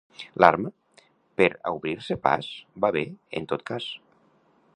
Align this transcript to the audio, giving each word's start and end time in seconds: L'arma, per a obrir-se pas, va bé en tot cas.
L'arma, 0.43 0.71
per 1.41 1.49
a 1.71 1.75
obrir-se 1.77 2.19
pas, 2.27 2.51
va 2.87 2.93
bé 2.97 3.05
en 3.43 3.51
tot 3.53 3.67
cas. 3.73 3.93